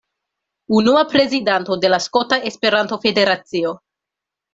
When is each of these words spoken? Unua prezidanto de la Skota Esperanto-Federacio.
Unua 0.77 1.03
prezidanto 1.11 1.77
de 1.83 1.91
la 1.95 1.99
Skota 2.05 2.39
Esperanto-Federacio. 2.51 3.75